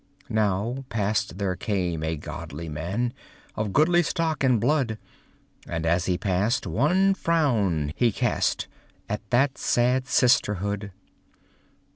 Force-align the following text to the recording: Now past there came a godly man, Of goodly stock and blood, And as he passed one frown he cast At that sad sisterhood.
Now 0.29 0.83
past 0.89 1.37
there 1.37 1.55
came 1.55 2.01
a 2.03 2.15
godly 2.17 2.67
man, 2.67 3.13
Of 3.53 3.71
goodly 3.71 4.01
stock 4.01 4.43
and 4.43 4.59
blood, 4.59 4.97
And 5.67 5.85
as 5.85 6.07
he 6.07 6.17
passed 6.17 6.65
one 6.65 7.13
frown 7.13 7.93
he 7.95 8.11
cast 8.11 8.67
At 9.07 9.21
that 9.29 9.59
sad 9.59 10.07
sisterhood. 10.07 10.91